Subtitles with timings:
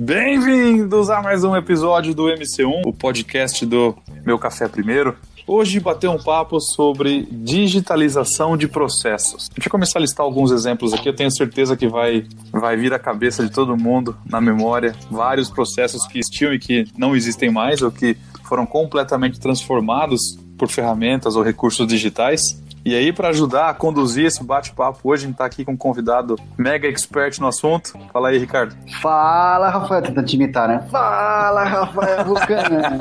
[0.00, 5.16] Bem-vindos a mais um episódio do MC1, o podcast do Meu Café Primeiro.
[5.44, 9.48] Hoje bater um papo sobre digitalização de processos.
[9.48, 12.94] Deixa eu começar a listar alguns exemplos aqui, eu tenho certeza que vai, vai vir
[12.94, 17.50] à cabeça de todo mundo, na memória, vários processos que existiam e que não existem
[17.50, 22.56] mais ou que foram completamente transformados por ferramentas ou recursos digitais.
[22.84, 25.76] E aí, para ajudar a conduzir esse bate-papo hoje, a gente está aqui com um
[25.76, 27.92] convidado mega expert no assunto.
[28.12, 28.74] Fala aí, Ricardo.
[29.02, 30.02] Fala, Rafael.
[30.02, 30.86] Tentando te imitar, né?
[30.90, 32.98] Fala, Rafael Bucana.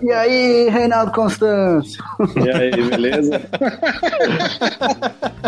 [0.02, 2.02] e aí, Reinaldo Constâncio?
[2.36, 3.40] E aí, beleza?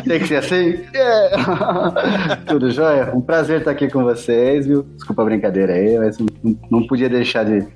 [0.06, 0.84] Tem que ser assim?
[0.95, 2.37] Yeah.
[2.47, 3.12] Tudo jóia?
[3.14, 4.83] Um prazer estar aqui com vocês, viu?
[4.83, 6.27] Desculpa a brincadeira aí, mas não,
[6.70, 7.66] não podia deixar de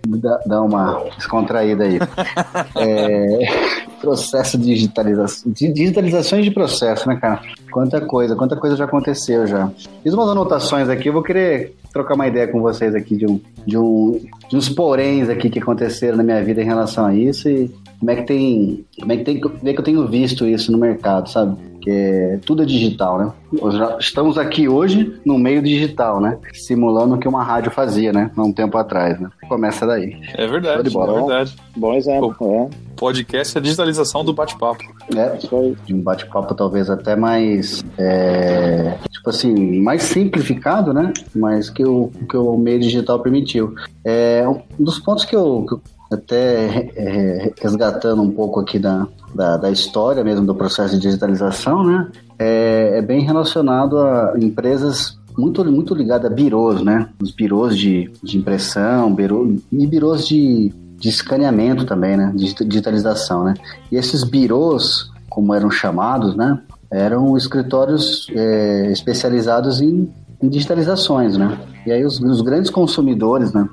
[0.47, 1.98] dar uma descontraída aí.
[2.77, 7.40] É processo de digitalização, digitalizações de processo, né, cara?
[7.71, 9.71] Quanta coisa, quanta coisa já aconteceu já.
[10.02, 13.40] Fiz umas anotações aqui, eu vou querer trocar uma ideia com vocês aqui de, um,
[13.66, 17.49] de, um, de uns poréns aqui que aconteceram na minha vida em relação a isso
[17.49, 20.47] e como é que tem, como é que tem, como é que eu tenho visto
[20.47, 21.57] isso no mercado, sabe?
[21.87, 23.33] que tudo é digital, né?
[24.01, 26.37] Estamos aqui hoje no meio digital, né?
[26.52, 28.29] Simulando o que uma rádio fazia, né?
[28.37, 29.30] Há um tempo atrás, né?
[29.49, 30.21] Começa daí.
[30.35, 31.57] É verdade, é verdade.
[31.77, 32.71] Bom exemplo, o é.
[32.97, 34.83] Podcast é a digitalização do bate-papo.
[35.15, 35.37] É,
[35.85, 41.13] de um bate-papo talvez até mais, é, tipo assim, mais simplificado, né?
[41.37, 43.77] Mas que o, que o meio digital permitiu.
[44.05, 49.07] É, um dos pontos que eu, que eu até é, resgatando um pouco aqui da,
[49.35, 52.09] da, da, história mesmo do processo de digitalização, né?
[52.38, 57.09] É, é bem relacionado a empresas muito, muito ligadas a birôs, né?
[57.21, 62.32] Os birôs de, de impressão, birô, e birôs de, de escaneamento também, né?
[62.34, 63.54] De digitalização, né?
[63.90, 66.59] E esses birôs, como eram chamados, né?
[66.91, 70.09] Eram escritórios é, especializados em,
[70.43, 71.59] digitalizações, né?
[71.87, 73.69] E aí os, os grandes consumidores, né,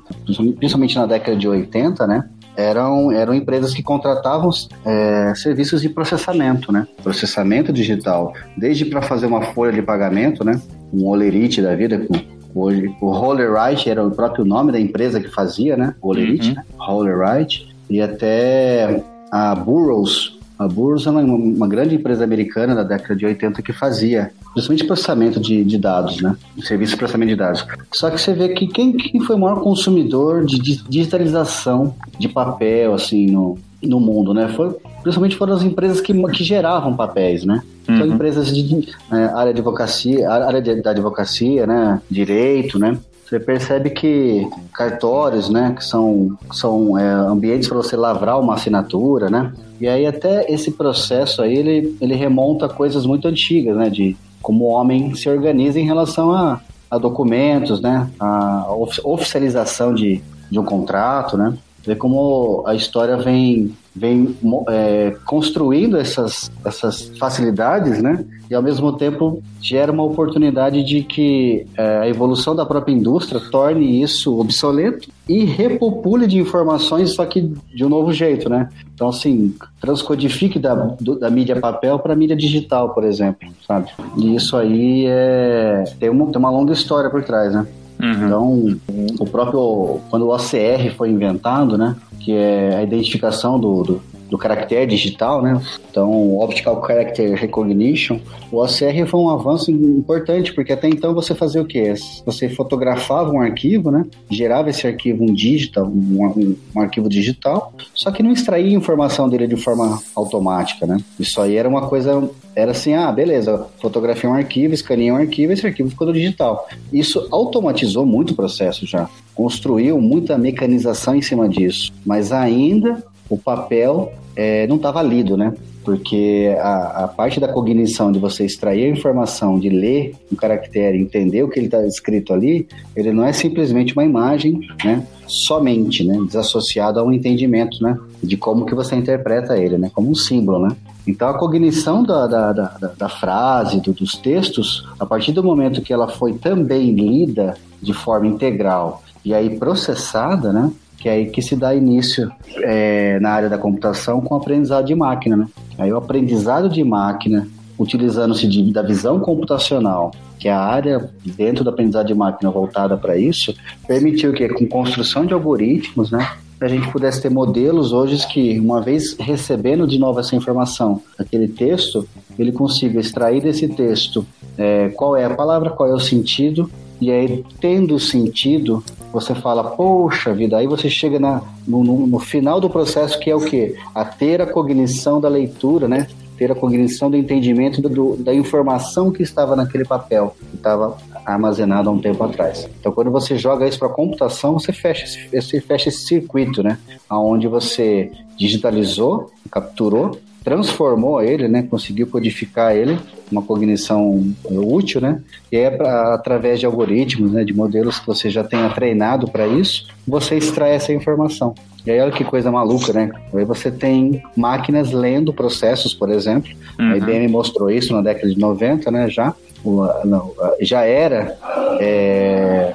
[0.56, 4.50] principalmente na década de 80, né, eram, eram empresas que contratavam
[4.84, 6.86] é, serviços de processamento, né?
[7.02, 10.60] Processamento digital, desde para fazer uma folha de pagamento, né?
[10.92, 12.06] Um Olerite da vida,
[12.54, 15.94] hoje o Rollerite era o próprio nome da empresa que fazia, né?
[16.00, 16.54] O Olerite, uhum.
[16.54, 16.64] né?
[16.78, 23.16] Rollerite, e até a Burroughs, a Burroughs é uma, uma, grande empresa americana da década
[23.16, 26.36] de 80 que fazia principalmente processamento de, de dados, né?
[26.62, 27.66] Serviço de processamento de dados.
[27.92, 32.94] Só que você vê que quem, quem foi o maior consumidor de digitalização de papel,
[32.94, 34.48] assim, no, no mundo, né?
[34.48, 37.60] Foi, principalmente foram as empresas que, que geravam papéis, né?
[37.88, 37.98] Uhum.
[37.98, 42.00] São empresas de é, área de advocacia, área de, da advocacia, né?
[42.08, 42.96] Direito, né?
[43.24, 49.30] Você percebe que cartórios, né, que são, são é, ambientes para você lavrar uma assinatura,
[49.30, 49.52] né?
[49.80, 53.88] E aí até esse processo aí, ele, ele remonta a coisas muito antigas, né?
[53.88, 58.08] De como o homem se organiza em relação a, a documentos, né?
[58.20, 58.66] A
[59.02, 61.54] oficialização de, de um contrato, né?
[61.84, 64.36] Ver como a história vem vem
[64.68, 68.24] é, construindo essas, essas facilidades, né?
[68.50, 73.40] E ao mesmo tempo gera uma oportunidade de que é, a evolução da própria indústria
[73.40, 78.68] torne isso obsoleto e repopule de informações, só que de um novo jeito, né?
[78.94, 83.90] Então, assim, transcodifique da, do, da mídia papel para mídia digital, por exemplo, sabe?
[84.16, 87.66] E isso aí é, tem, uma, tem uma longa história por trás, né?
[88.00, 88.26] Uhum.
[88.26, 88.80] Então,
[89.18, 91.96] o próprio, quando o OCR foi inventado, né?
[92.20, 95.60] que é a identificação do, do, do caractere digital, né?
[95.90, 98.18] Então, Optical Character Recognition.
[98.50, 101.94] O OCR foi um avanço importante, porque até então você fazia o quê?
[102.24, 104.04] Você fotografava um arquivo, né?
[104.30, 109.28] Gerava esse arquivo um digital, um, um, um arquivo digital, só que não extraía informação
[109.28, 110.98] dele de forma automática, né?
[111.18, 115.52] Isso aí era uma coisa era assim, ah, beleza, fotografei um arquivo, escaneei um arquivo,
[115.52, 116.68] esse arquivo ficou digital.
[116.92, 123.38] Isso automatizou muito o processo já, construiu muita mecanização em cima disso, mas ainda o
[123.38, 125.52] papel é, não estava lido, né?
[125.84, 130.98] Porque a, a, parte da cognição de você extrair a informação, de ler um caractere,
[130.98, 132.66] entender o que ele está escrito ali,
[132.96, 135.06] ele não é simplesmente uma imagem, né?
[135.26, 136.18] Somente, né?
[136.26, 137.98] Desassociado a um entendimento, né?
[138.22, 139.90] De como que você interpreta ele, né?
[139.94, 140.74] Como um símbolo, né?
[141.06, 145.82] Então a cognição da, da, da, da frase, do, dos textos, a partir do momento
[145.82, 150.72] que ela foi também lida de forma integral e aí processada, né?
[151.04, 154.86] Que é aí que se dá início é, na área da computação com o aprendizado
[154.86, 155.36] de máquina.
[155.36, 155.46] Né?
[155.76, 157.46] Aí o aprendizado de máquina,
[157.78, 163.18] utilizando-se da visão computacional, que é a área dentro do aprendizado de máquina voltada para
[163.18, 163.54] isso,
[163.86, 166.26] permitiu que com construção de algoritmos, né,
[166.58, 171.48] a gente pudesse ter modelos hoje que, uma vez recebendo de novo essa informação, aquele
[171.48, 172.08] texto,
[172.38, 174.26] ele consiga extrair desse texto
[174.56, 178.82] é, qual é a palavra, qual é o sentido E aí, tendo sentido,
[179.14, 183.34] você fala, poxa vida, aí você chega na, no, no, final do processo, que é
[183.34, 183.76] o quê?
[183.94, 186.08] A ter a cognição da leitura, né?
[186.36, 191.88] Ter a cognição do entendimento do, da informação que estava naquele papel, que estava armazenado
[191.88, 192.68] há um tempo atrás.
[192.80, 196.76] Então, quando você joga isso para a computação, você fecha, você fecha esse circuito, né?
[197.08, 202.98] Onde você digitalizou, capturou transformou ele, né, conseguiu codificar ele,
[203.32, 208.28] uma cognição útil, né, e é pra, através de algoritmos, né, de modelos que você
[208.28, 211.54] já tenha treinado para isso, você extrai essa informação.
[211.86, 213.10] E aí olha que coisa maluca, né?
[213.34, 216.50] Aí você tem máquinas lendo processos, por exemplo.
[216.78, 216.92] Uhum.
[216.92, 219.34] A IBM mostrou isso na década de 90, né, já.
[219.62, 220.32] O, não,
[220.62, 221.36] já era
[221.78, 222.74] é,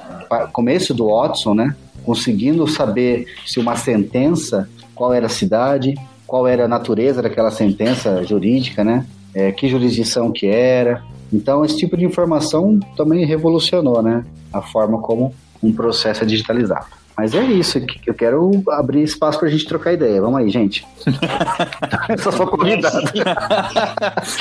[0.53, 1.75] começo do Watson, né?
[2.03, 5.95] Conseguindo saber se uma sentença, qual era a cidade,
[6.29, 9.05] qual era a natureza daquela sentença jurídica, né?
[9.33, 11.03] É, que jurisdição que era.
[11.33, 14.23] Então, esse tipo de informação também revolucionou, né?
[14.53, 16.85] A forma como um processo é digitalizado.
[17.17, 20.21] Mas é isso, eu quero abrir espaço para a gente trocar ideia.
[20.21, 20.87] Vamos aí, gente.
[22.07, 23.11] eu só sou convidado.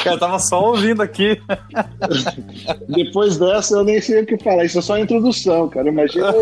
[0.04, 1.42] Cara, eu tava só ouvindo aqui.
[2.88, 4.64] Depois dessa, eu nem sei o que falar.
[4.64, 5.88] Isso é só a introdução, cara.
[5.88, 6.32] Imagina.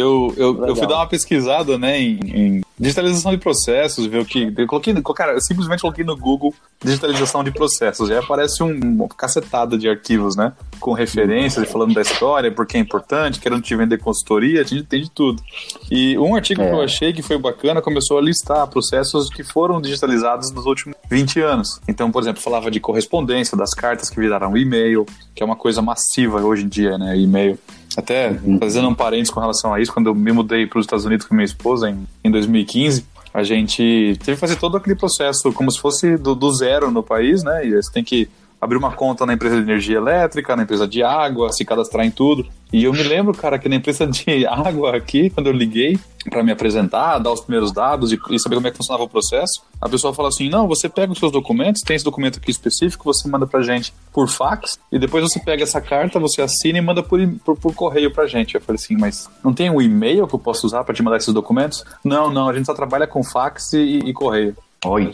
[0.00, 4.24] Eu, eu, eu, fui dar uma pesquisada, né, em, em, digitalização de processos, ver o
[4.24, 4.52] que.
[4.56, 8.08] Eu coloquei, cara, eu simplesmente coloquei no Google digitalização de processos.
[8.08, 10.52] E aí aparece um, uma cacetada de arquivos, né?
[10.78, 15.02] Com referências, falando da história, porque é importante, querendo te vender consultoria, a gente tem
[15.02, 15.42] de tudo.
[15.90, 16.68] E um artigo é.
[16.68, 20.96] que eu achei que foi bacana começou a listar processos que foram digitalizados nos últimos
[21.10, 21.80] 20 anos.
[21.86, 25.04] Então, por exemplo, falava de correspondência, das cartas que viraram e-mail,
[25.34, 27.16] que é uma coisa massiva hoje em dia, né?
[27.18, 27.58] E-mail.
[27.96, 31.04] Até fazendo um parênteses com relação a isso, quando eu me mudei para os Estados
[31.04, 35.52] Unidos com minha esposa em, em 2015, a gente teve que fazer todo aquele processo
[35.52, 37.66] como se fosse do, do zero no país, né?
[37.66, 38.28] E você tem que
[38.60, 42.10] abrir uma conta na empresa de energia elétrica, na empresa de água, se cadastrar em
[42.10, 42.46] tudo.
[42.72, 45.98] E eu me lembro, cara, que na empresa de água aqui, quando eu liguei
[46.28, 49.62] para me apresentar, dar os primeiros dados e, saber como é que funcionava o processo,
[49.80, 53.04] a pessoa fala assim: não, você pega os seus documentos, tem esse documento aqui específico,
[53.04, 56.82] você manda pra gente por fax, e depois você pega essa carta, você assina e
[56.82, 58.54] manda por, por, por correio pra gente.
[58.54, 61.16] Eu falei assim: mas não tem um e-mail que eu posso usar para te mandar
[61.16, 61.82] esses documentos?
[62.04, 64.54] Não, não, a gente só trabalha com fax e, e correio.
[64.84, 65.12] Olha.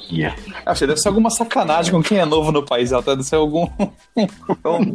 [0.64, 2.92] Achei, deve ser alguma sacanagem com quem é novo no país.
[2.92, 3.66] Ela deve ser algum.
[4.16, 4.92] é, um,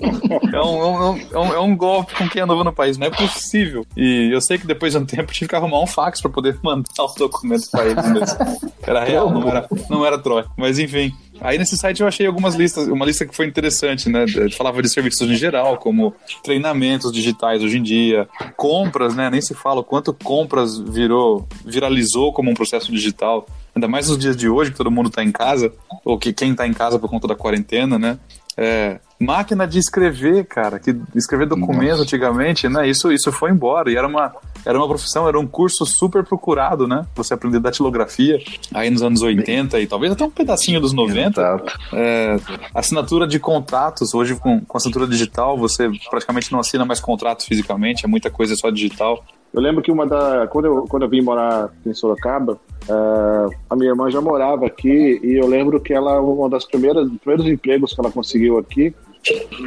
[0.54, 2.98] é, um, é, um, é um golpe com quem é novo no país.
[2.98, 3.86] Não é possível.
[3.98, 6.58] E eu sei que depois de um tempo tive que arrumar um fax para poder
[6.64, 8.38] mandar os documentos para eles.
[8.82, 10.50] Era real, não era, não era troca.
[10.56, 11.14] Mas enfim.
[11.42, 14.26] Aí nesse site eu achei algumas listas, uma lista que foi interessante, né?
[14.56, 16.14] Falava de serviços em geral, como
[16.44, 19.28] treinamentos digitais hoje em dia, compras, né?
[19.28, 23.48] Nem se fala o quanto compras virou, viralizou como um processo digital.
[23.82, 25.74] Ainda mais nos dias de hoje, que todo mundo está em casa,
[26.06, 28.20] ou que quem está em casa por conta da quarentena, né?
[28.56, 32.04] É, máquina de escrever, cara, que escrever documentos Nossa.
[32.04, 32.88] antigamente, né?
[32.88, 36.88] Isso, isso foi embora e era uma, era uma profissão, era um curso super procurado,
[36.88, 37.08] né?
[37.16, 38.38] Você aprender datilografia
[38.72, 41.64] aí nos anos 80 e talvez até um pedacinho dos 90.
[41.94, 42.38] É,
[42.76, 48.06] assinatura de contratos, hoje com, com assinatura digital, você praticamente não assina mais contratos fisicamente,
[48.06, 49.26] é muita coisa só digital.
[49.54, 50.48] Eu lembro que uma da.
[50.48, 55.20] Quando eu, quando eu vim morar em Sorocaba, uh, a minha irmã já morava aqui
[55.22, 58.96] e eu lembro que ela, uma das primeiras primeiros empregos que ela conseguiu aqui,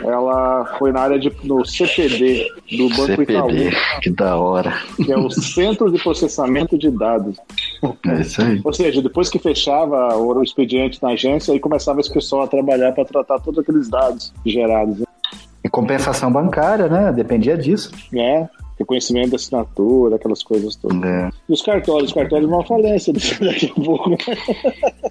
[0.03, 4.01] ela foi na área de, no CPD do Banco CPD, Itaú.
[4.01, 4.73] Que da hora.
[4.97, 7.37] Que é o Centro de Processamento de Dados.
[8.07, 8.61] É isso aí.
[8.65, 12.93] Ou seja, depois que fechava o expediente na agência, aí começava esse pessoal a trabalhar
[12.93, 15.03] para tratar todos aqueles dados gerados.
[15.63, 17.13] E compensação bancária, né?
[17.13, 17.93] Dependia disso.
[18.15, 21.03] É reconhecimento da assinatura, aquelas coisas todas.
[21.03, 21.31] É.
[21.49, 24.11] E os cartórios, os cartórios vão à falência daqui a pouco.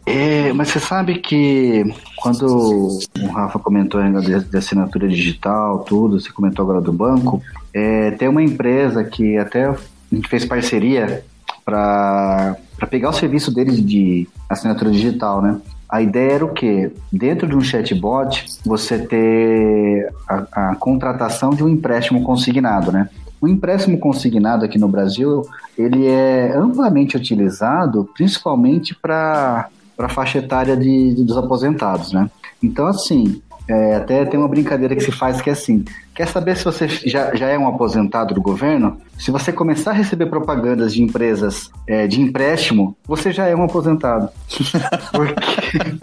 [0.05, 1.83] É, mas você sabe que
[2.17, 7.41] quando o Rafa comentou ainda de, de assinatura digital, tudo, você comentou agora do banco,
[7.73, 9.77] é, tem uma empresa que até a
[10.11, 11.23] gente fez parceria
[11.65, 12.57] para
[12.89, 15.59] pegar o serviço deles de assinatura digital, né?
[15.89, 16.91] A ideia era o quê?
[17.11, 23.09] Dentro de um chatbot, você ter a, a contratação de um empréstimo consignado, né?
[23.43, 25.41] O empréstimo consignado aqui no Brasil,
[25.77, 32.31] ele é amplamente utilizado principalmente para a faixa etária de, de, dos aposentados, né?
[32.63, 35.83] Então, assim, é, até tem uma brincadeira que se faz que é assim:
[36.13, 38.97] quer saber se você já, já é um aposentado do governo?
[39.17, 43.63] Se você começar a receber propagandas de empresas é, de empréstimo, você já é um
[43.63, 44.29] aposentado.
[45.11, 45.97] Porque,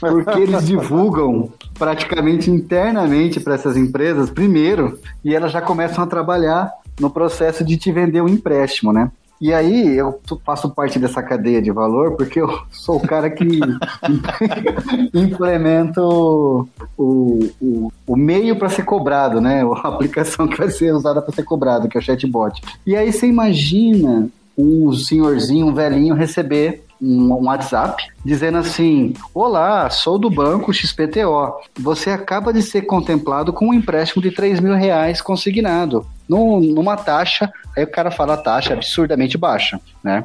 [0.00, 6.70] porque eles divulgam praticamente internamente para essas empresas primeiro e elas já começam a trabalhar
[7.00, 9.10] no processo de te vender um empréstimo, né?
[9.40, 13.44] E aí eu faço parte dessa cadeia de valor porque eu sou o cara que
[15.14, 19.62] implemento o, o, o meio para ser cobrado, né?
[19.62, 22.60] A aplicação que vai ser usada para ser cobrado, que é o chatbot.
[22.84, 30.18] E aí você imagina um senhorzinho, um velhinho receber um WhatsApp dizendo assim: Olá, sou
[30.18, 31.60] do banco XPTO.
[31.80, 37.50] Você acaba de ser contemplado com um empréstimo de 3 mil reais consignado numa taxa.
[37.76, 40.24] Aí o cara fala a taxa absurdamente baixa, né?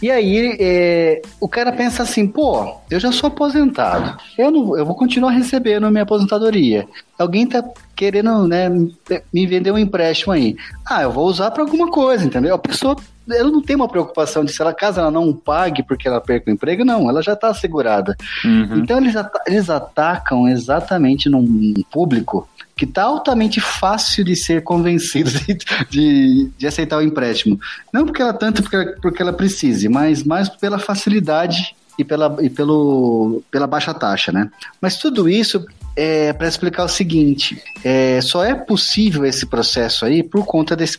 [0.00, 4.84] E aí é, o cara pensa assim, pô, eu já sou aposentado, eu não, eu
[4.84, 6.86] vou continuar recebendo minha aposentadoria.
[7.18, 7.62] Alguém tá
[7.94, 8.68] querendo, né,
[9.32, 10.56] me vender um empréstimo aí.
[10.84, 12.54] Ah, eu vou usar para alguma coisa, entendeu?
[12.54, 12.96] A pessoa
[13.30, 16.50] ela não tem uma preocupação de se ela caso ela não pague porque ela perca
[16.50, 18.16] o emprego, não, ela já está assegurada.
[18.44, 18.78] Uhum.
[18.78, 22.48] Então eles, at eles atacam exatamente num público
[22.82, 25.56] que está altamente fácil de ser convencido de,
[25.88, 27.60] de, de, aceitar o empréstimo.
[27.92, 32.50] Não porque ela tanto porque, porque ela precise, mas mais pela facilidade e pela, e
[32.50, 34.50] pelo, pela baixa taxa, né?
[34.80, 35.64] Mas tudo isso
[35.96, 40.98] é para explicar o seguinte: é, só é possível esse processo aí por conta desse,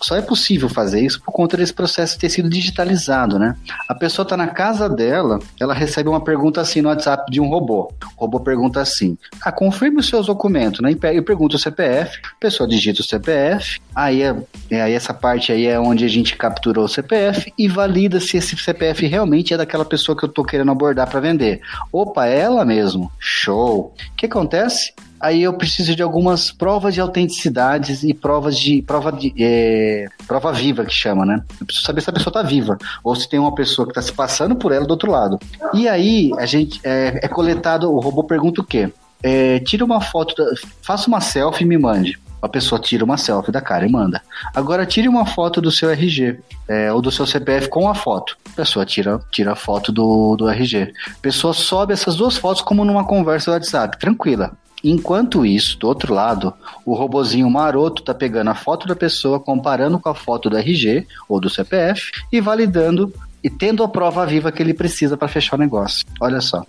[0.00, 3.56] só é possível fazer isso por conta desse processo ter sido digitalizado, né?
[3.88, 7.48] A pessoa está na casa dela, ela recebe uma pergunta assim no WhatsApp de um
[7.48, 7.92] robô.
[8.16, 10.90] O robô pergunta assim: ah, confirme os seus documentos, né?
[10.90, 14.36] E pergunta o CPF, a pessoa digita o CPF, aí, é,
[14.70, 18.36] é, aí essa parte aí é onde a gente capturou o CPF e valida se
[18.36, 21.60] esse CPF realmente é daquela pessoa que eu estou querendo abordar para vender.
[21.92, 23.10] Opa, é ela mesmo.
[23.18, 23.94] Show.
[24.12, 24.92] O que acontece?
[25.24, 30.52] aí eu preciso de algumas provas de autenticidade e provas de prova de é, prova
[30.52, 31.42] viva que chama, né?
[31.58, 34.02] Eu preciso saber se a pessoa está viva ou se tem uma pessoa que está
[34.02, 35.40] se passando por ela do outro lado.
[35.72, 38.92] E aí a gente é, é coletado, o robô pergunta o quê?
[39.22, 40.34] É, tira uma foto,
[40.82, 42.20] faça uma selfie e me mande.
[42.44, 44.20] A pessoa tira uma selfie da cara e manda.
[44.54, 48.36] Agora tire uma foto do seu RG é, ou do seu CPF com a foto.
[48.52, 50.92] A pessoa tira, tira a foto do, do RG.
[51.06, 54.52] A pessoa sobe essas duas fotos como numa conversa do WhatsApp, tranquila.
[54.84, 56.52] Enquanto isso, do outro lado,
[56.84, 61.06] o robozinho maroto tá pegando a foto da pessoa, comparando com a foto do RG
[61.26, 63.10] ou do CPF e validando
[63.42, 66.04] e tendo a prova viva que ele precisa para fechar o negócio.
[66.20, 66.64] Olha só.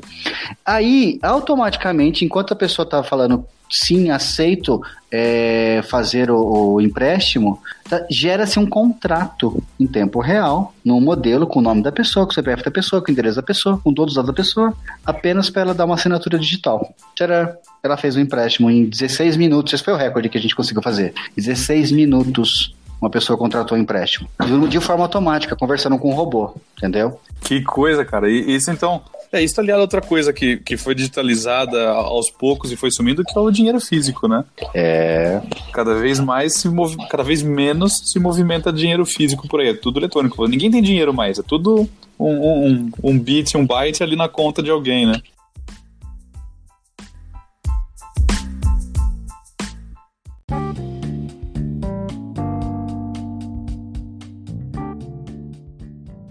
[0.66, 4.82] Aí, automaticamente, enquanto a pessoa tá falando sim, aceito
[5.12, 11.60] é, fazer o, o empréstimo, tá, gera-se um contrato em tempo real, num modelo com
[11.60, 13.94] o nome da pessoa, com o CPF da pessoa, com o endereço da pessoa, com
[13.94, 14.74] todos os dados da pessoa,
[15.06, 16.94] apenas para ela dar uma assinatura digital.
[17.16, 17.54] Tcharam!
[17.82, 20.82] Ela fez um empréstimo em 16 minutos, esse foi o recorde que a gente conseguiu
[20.82, 21.14] fazer.
[21.36, 24.28] 16 minutos uma pessoa contratou um empréstimo.
[24.70, 27.20] De forma automática, conversando com um robô, entendeu?
[27.42, 28.30] Que coisa, cara.
[28.30, 29.02] E isso então
[29.32, 33.24] é, isso aliado a outra coisa que, que foi digitalizada aos poucos e foi sumindo,
[33.24, 34.44] que é o dinheiro físico, né?
[34.74, 35.42] É.
[35.74, 36.96] Cada vez mais se mov...
[37.10, 39.70] cada vez menos se movimenta dinheiro físico por aí.
[39.70, 40.48] É tudo eletrônico.
[40.48, 41.90] Ninguém tem dinheiro mais, é tudo
[42.20, 45.22] um, um, um bit, um byte ali na conta de alguém, né?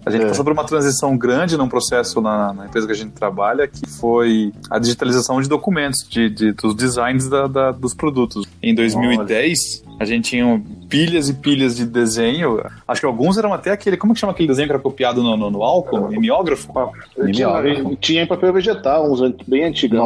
[0.04, 0.28] A gente é.
[0.28, 3.88] passou por uma transição grande num processo na, na, empresa que a gente trabalha, que
[3.88, 8.46] foi a digitalização de documentos, de, de dos designs da, da, dos produtos.
[8.62, 9.96] Em 2010, Olha.
[10.00, 12.62] a gente tinha pilhas e pilhas de desenho.
[12.87, 13.96] Acho que alguns eram até aquele.
[13.96, 16.08] Como que chama aquele desenho que era copiado no, no, no álcool?
[16.08, 16.70] Mimeógrafo?
[16.78, 16.90] Ah,
[17.32, 19.99] tinha, tinha em papel vegetal, uns bem antigos.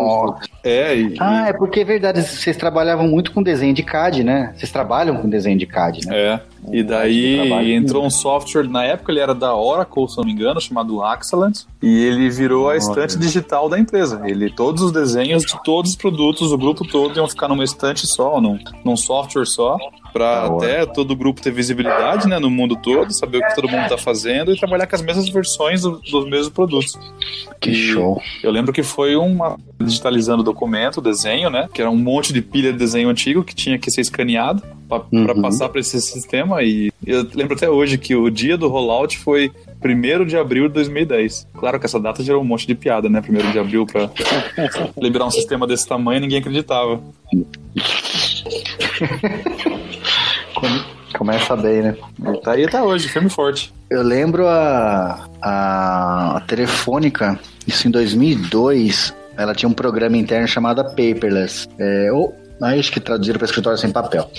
[0.63, 4.55] É, e, ah, é porque é verdade, vocês trabalhavam muito com desenho de CAD, né?
[4.57, 6.17] Vocês trabalham com desenho de CAD, né?
[6.17, 6.41] É.
[6.71, 10.61] E daí entrou um software, na época ele era da Oracle, se não me engano,
[10.61, 14.23] chamado Axelant, e ele virou a estante digital da empresa.
[14.25, 18.07] Ele, todos os desenhos de todos os produtos, o grupo todo iam ficar numa estante
[18.07, 19.79] só, num, num software só,
[20.13, 23.69] para até todo o grupo ter visibilidade né, no mundo todo, saber o que todo
[23.69, 26.93] mundo está fazendo e trabalhar com as mesmas versões do, dos mesmos produtos.
[27.61, 28.21] Que e show!
[28.43, 31.69] Eu lembro que foi uma digitalizando o documento, o desenho, né?
[31.73, 35.05] Que era um monte de pilha de desenho antigo que tinha que ser escaneado para
[35.13, 35.43] uhum.
[35.43, 36.63] passar para esse sistema.
[36.63, 39.53] E eu lembro até hoje que o dia do rollout foi
[39.85, 41.47] 1 de abril de 2010.
[41.55, 43.23] Claro que essa data gerou um monte de piada, né?
[43.27, 44.11] 1 de abril para
[44.99, 47.01] liberar um sistema desse tamanho, ninguém acreditava.
[51.17, 51.97] Começa bem, né?
[52.21, 53.73] E tá aí até hoje, firme forte.
[53.91, 60.85] Eu lembro a, a, a Telefônica, isso em 2002, ela tinha um programa interno chamado
[60.85, 61.69] Paperless.
[61.79, 64.31] É, ou, acho que traduziram para escritório sem papel.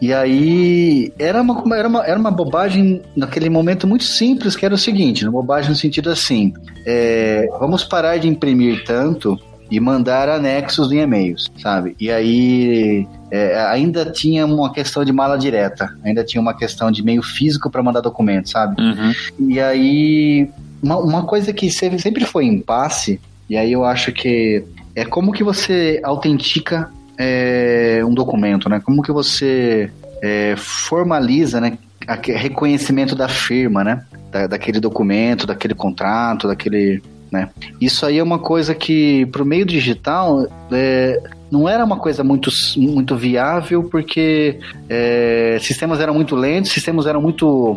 [0.00, 4.74] E aí era uma, era, uma, era uma bobagem naquele momento muito simples, que era
[4.74, 6.52] o seguinte, uma bobagem no sentido assim,
[6.84, 9.38] é, vamos parar de imprimir tanto
[9.70, 11.96] e mandar anexos em e-mails, sabe?
[11.98, 17.02] E aí é, ainda tinha uma questão de mala direta, ainda tinha uma questão de
[17.02, 18.80] meio físico para mandar documentos, sabe?
[18.80, 19.12] Uhum.
[19.48, 20.48] E aí
[20.82, 25.42] uma, uma coisa que sempre foi impasse, e aí eu acho que é como que
[25.42, 28.80] você autentica é, um documento, né?
[28.84, 29.90] Como que você
[30.22, 31.78] é, formaliza, né?
[32.06, 34.04] reconhecimento da firma, né?
[34.30, 37.02] Da, daquele documento, daquele contrato, daquele
[37.34, 37.50] né?
[37.80, 42.22] Isso aí é uma coisa que, para o meio digital, é, não era uma coisa
[42.22, 47.76] muito, muito viável, porque é, sistemas eram muito lentos, sistemas eram muito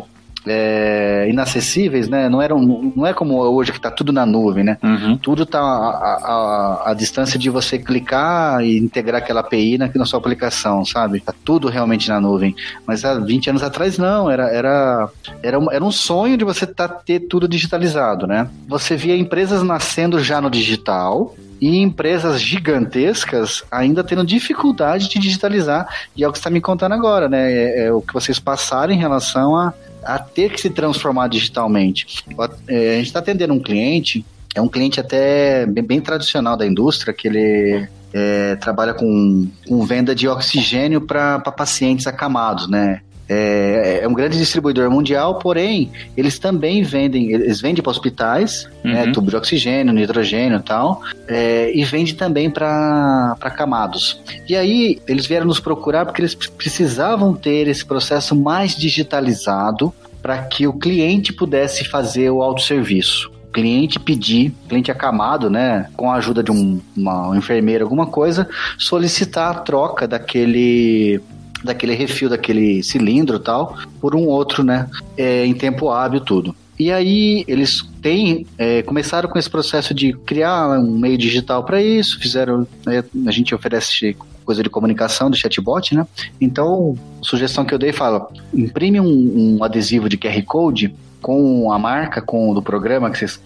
[0.50, 2.28] é, inacessíveis, né?
[2.28, 2.60] Não, eram,
[2.94, 4.78] não é como hoje que está tudo na nuvem, né?
[4.82, 5.16] Uhum.
[5.16, 10.84] Tudo está a, distância de você clicar e integrar aquela API na, na sua aplicação,
[10.84, 11.20] sabe?
[11.20, 12.54] Tá tudo realmente na nuvem.
[12.86, 15.08] Mas há 20 anos atrás não, era, era,
[15.42, 18.48] era, um, era um sonho de você tá, ter tudo digitalizado, né?
[18.66, 25.88] Você via empresas nascendo já no digital, e empresas gigantescas ainda tendo dificuldade de digitalizar.
[26.16, 27.52] E é o que você está me contando agora, né?
[27.52, 32.24] É, é, o que vocês passaram em relação a, a ter que se transformar digitalmente.
[32.66, 34.24] É, a gente está atendendo um cliente,
[34.54, 39.84] é um cliente até bem, bem tradicional da indústria, que ele é, trabalha com, com,
[39.84, 43.00] venda de oxigênio para pacientes acamados, né?
[43.28, 49.00] É, é, um grande distribuidor mundial, porém, eles também vendem, eles vendem para hospitais, né,
[49.00, 49.06] uhum.
[49.06, 54.22] né, tubo de oxigênio, nitrogênio e tal, é, e vende também para camados.
[54.48, 60.38] E aí, eles vieram nos procurar porque eles precisavam ter esse processo mais digitalizado para
[60.38, 66.42] que o cliente pudesse fazer o autosserviço cliente pedir, cliente acamado, né, com a ajuda
[66.42, 71.20] de um, uma enfermeira, alguma coisa, solicitar a troca daquele
[71.62, 74.88] daquele refil, daquele cilindro tal, por um outro, né?
[75.16, 76.54] É, em tempo hábil, tudo.
[76.78, 81.82] E aí eles têm, é, começaram com esse processo de criar um meio digital para
[81.82, 86.06] isso, fizeram, né, a gente oferece coisa de comunicação do chatbot, né?
[86.40, 91.78] Então, sugestão que eu dei fala, imprime um, um adesivo de QR Code com a
[91.78, 93.40] marca, com do programa que vocês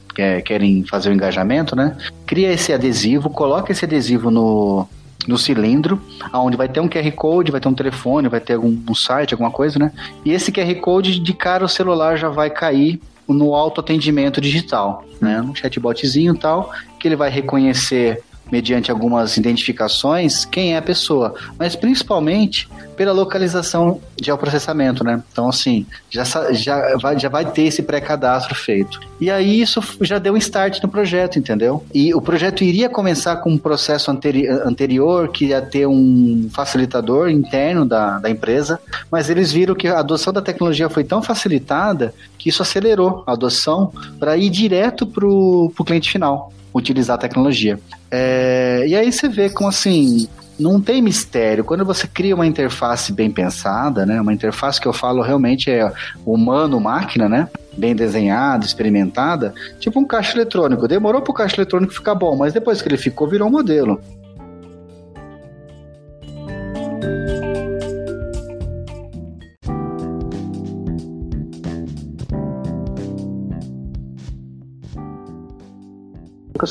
[0.45, 1.97] querem fazer o engajamento, né?
[2.27, 4.87] Cria esse adesivo, coloca esse adesivo no,
[5.27, 6.01] no cilindro,
[6.33, 9.35] onde vai ter um QR Code, vai ter um telefone, vai ter algum um site,
[9.35, 9.93] alguma coisa, né?
[10.25, 15.41] E esse QR Code, de cara, o celular já vai cair no autoatendimento digital, né?
[15.41, 21.35] Um chatbotzinho e tal, que ele vai reconhecer mediante algumas identificações quem é a pessoa,
[21.59, 25.23] mas principalmente pela localização de geoprocessamento, né?
[25.33, 29.01] Então, assim, já, já, vai, já vai ter esse pré-cadastro feito.
[29.21, 31.85] E aí isso já deu um start no projeto, entendeu?
[31.95, 37.31] E o projeto iria começar com um processo anteri anterior, que ia ter um facilitador
[37.31, 38.79] interno da, da empresa,
[39.11, 43.33] mas eles viram que a adoção da tecnologia foi tão facilitada que isso acelerou a
[43.33, 47.79] adoção para ir direto para o cliente final utilizar a tecnologia.
[48.11, 51.65] É, e aí você vê como assim, não tem mistério.
[51.65, 54.21] Quando você cria uma interface bem pensada, né?
[54.21, 55.91] Uma interface que eu falo realmente é
[56.25, 57.49] humano-máquina, né?
[57.77, 60.87] Bem desenhada, experimentada, tipo um caixa eletrônico.
[60.87, 64.01] Demorou para o caixa eletrônico ficar bom, mas depois que ele ficou, virou um modelo.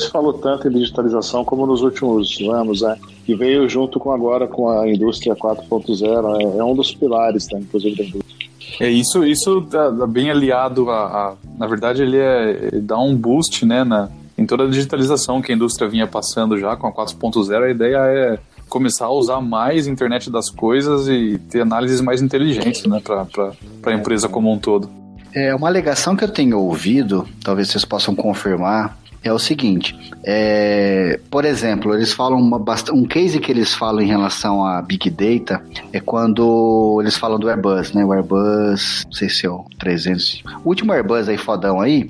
[0.02, 2.96] Se falou tanto em digitalização como nos últimos anos, né?
[3.24, 7.58] Que veio junto com agora com a indústria 4.0, é, é um dos pilares, tá,
[7.58, 8.42] inclusive da indústria.
[8.80, 12.98] É isso, isso tá, tá bem aliado a, a, na verdade ele, é, ele dá
[12.98, 16.86] um boost, né, na, em toda a digitalização que a indústria vinha passando já com
[16.86, 17.62] a 4.0.
[17.62, 18.38] A ideia é
[18.68, 23.92] começar a usar mais a internet das coisas e ter análises mais inteligentes, né, para
[23.92, 24.88] a empresa como um todo.
[25.34, 31.18] É uma alegação que eu tenho ouvido, talvez vocês possam confirmar, é o seguinte: é,
[31.30, 35.62] por exemplo, eles falam uma, um case que eles falam em relação a Big Data
[35.92, 38.04] é quando eles falam do Airbus, né?
[38.04, 40.42] O Airbus, não sei se é o 300.
[40.64, 42.08] O último Airbus aí fodão aí,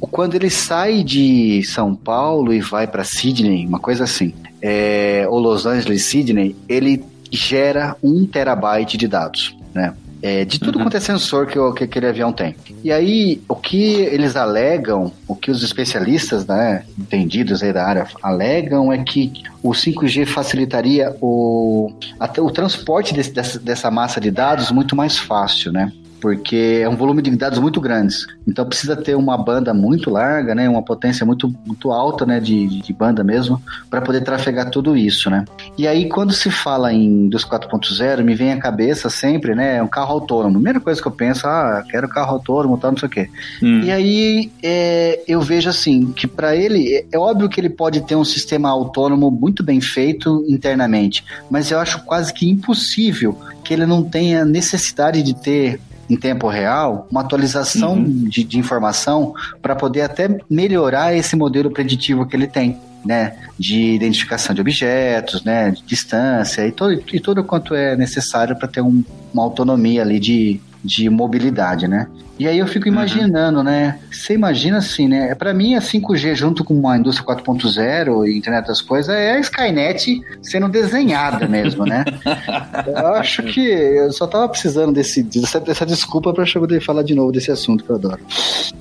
[0.00, 5.38] quando ele sai de São Paulo e vai para Sydney, uma coisa assim, é, ou
[5.38, 9.94] Los Angeles, Sydney, ele gera um terabyte de dados, né?
[10.26, 10.86] É, de tudo uhum.
[10.86, 12.56] quanto é sensor que, que aquele avião tem.
[12.82, 18.06] E aí, o que eles alegam, o que os especialistas, né, entendidos aí da área,
[18.22, 19.30] alegam é que
[19.62, 25.18] o 5G facilitaria o, até o transporte desse, dessa, dessa massa de dados muito mais
[25.18, 25.92] fácil, né?
[26.24, 28.26] Porque é um volume de dados muito grandes.
[28.48, 32.80] Então precisa ter uma banda muito larga, né, uma potência muito, muito alta, né, de,
[32.80, 33.60] de banda mesmo,
[33.90, 35.44] para poder trafegar tudo isso, né.
[35.76, 39.86] E aí quando se fala em dos 4.0, me vem à cabeça sempre, né, um
[39.86, 40.54] carro autônomo.
[40.54, 43.28] Primeira coisa que eu penso, ah, quero carro autônomo, tal, não sei o quê.
[43.62, 43.80] Hum.
[43.80, 48.00] E aí é, eu vejo assim que para ele é, é óbvio que ele pode
[48.00, 53.74] ter um sistema autônomo muito bem feito internamente, mas eu acho quase que impossível que
[53.74, 58.24] ele não tenha necessidade de ter em tempo real, uma atualização uhum.
[58.28, 62.78] de, de informação para poder até melhorar esse modelo preditivo que ele tem.
[63.04, 68.56] Né, de identificação de objetos, né, de distância e todo, e todo quanto é necessário
[68.56, 72.08] para ter um, uma autonomia ali de, de mobilidade, né?
[72.38, 72.94] E aí eu fico uhum.
[72.94, 73.64] imaginando, uhum.
[73.64, 73.98] né?
[74.10, 75.34] Você imagina assim, né?
[75.34, 79.40] Para mim, a 5G junto com a indústria 4.0 e internet das coisas é a
[79.40, 82.04] Skynet sendo desenhada mesmo, né?
[82.86, 87.14] eu acho que eu só tava precisando desse, dessa, dessa desculpa para poder falar de
[87.14, 88.20] novo desse assunto que eu adoro.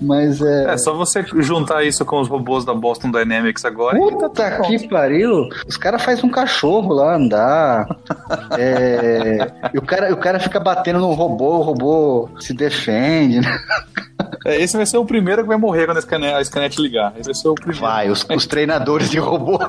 [0.02, 0.74] Mas é.
[0.74, 3.98] É só você juntar isso com os robôs da Boston Dynamics agora.
[3.98, 5.48] Puta tá que pariu!
[5.68, 7.88] Os caras fazem um cachorro lá andar.
[8.58, 9.52] é...
[9.74, 13.43] e o cara, o cara fica batendo no robô, o robô se defende.
[14.46, 17.14] É, esse vai ser o primeiro que vai morrer quando a Scanet, a ligar.
[17.18, 17.82] Esse vai ser o primeiro.
[17.82, 19.58] Vai, os, os treinadores de robô.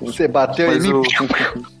[0.00, 0.94] você bateu Mas em mim.
[0.94, 1.02] O,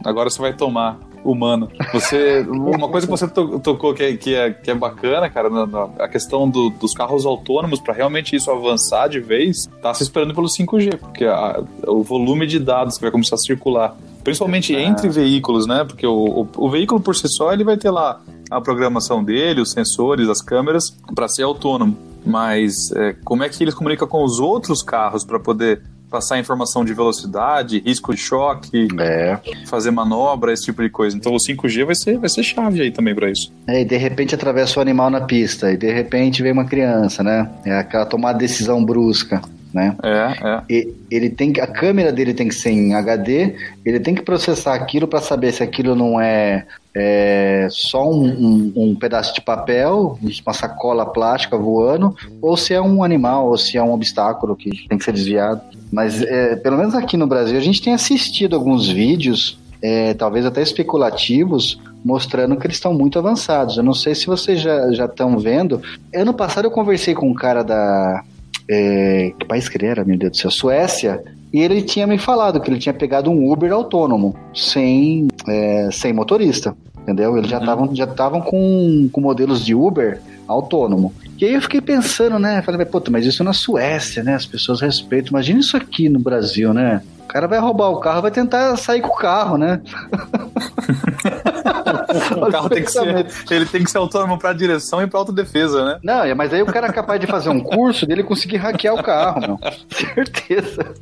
[0.04, 1.70] agora você vai tomar humano.
[1.92, 5.66] Você, uma coisa que você tocou que é, que é, que é bacana, cara, na,
[5.66, 10.02] na, a questão do, dos carros autônomos, para realmente isso avançar de vez, tá se
[10.02, 14.74] esperando pelo 5G, porque a, o volume de dados que vai começar a circular, principalmente
[14.74, 14.80] ah.
[14.80, 15.84] entre veículos, né?
[15.84, 19.60] Porque o, o, o veículo por si só ele vai ter lá a programação dele,
[19.60, 20.84] os sensores, as câmeras,
[21.14, 21.96] para ser autônomo.
[22.24, 26.84] Mas é, como é que eles comunicam com os outros carros para poder passar informação
[26.84, 29.38] de velocidade, risco de choque, é.
[29.66, 31.16] fazer manobra, esse tipo de coisa.
[31.16, 33.52] Então o 5G vai ser, vai ser chave aí também para isso.
[33.66, 37.22] É, e de repente atravessa o animal na pista, e de repente vem uma criança,
[37.22, 37.48] né?
[37.64, 39.40] É aquela tomada de decisão brusca
[39.72, 39.96] né?
[40.02, 40.62] É, é.
[40.68, 43.54] E, ele tem a câmera dele tem que ser em HD,
[43.84, 48.72] ele tem que processar aquilo para saber se aquilo não é, é só um, um,
[48.76, 53.76] um, pedaço de papel, uma sacola plástica voando, ou se é um animal, ou se
[53.76, 55.60] é um obstáculo que tem que ser desviado.
[55.92, 60.44] Mas é, pelo menos aqui no Brasil a gente tem assistido alguns vídeos, é, talvez
[60.44, 63.76] até especulativos, mostrando que eles estão muito avançados.
[63.76, 65.82] Eu não sei se vocês já estão vendo.
[66.14, 68.24] Ano passado eu conversei com um cara da,
[68.70, 70.50] é, que país que ele era, meu Deus do céu?
[70.50, 71.22] Suécia.
[71.52, 76.12] E ele tinha me falado que ele tinha pegado um Uber autônomo, sem, é, sem
[76.12, 77.36] motorista, entendeu?
[77.36, 77.62] Eles já uhum.
[77.64, 81.12] estavam já estavam com, com modelos de Uber autônomo.
[81.36, 82.62] E aí eu fiquei pensando, né?
[82.62, 84.34] Falei, puta, mas isso na Suécia, né?
[84.34, 85.30] As pessoas respeitam.
[85.30, 87.02] Imagina isso aqui no Brasil, né?
[87.24, 89.80] O cara vai roubar o carro, vai tentar sair com o carro, né?
[92.36, 95.84] o carro tem que ser, ele tem que ser autônomo para direção e para autodefesa,
[95.84, 95.98] né?
[96.02, 98.94] Não, é, mas aí o cara é capaz de fazer um curso dele conseguir hackear
[98.94, 99.58] o carro, meu.
[100.14, 100.94] Certeza.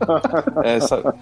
[0.64, 1.14] É, essa,